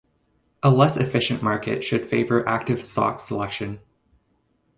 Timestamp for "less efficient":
0.71-1.43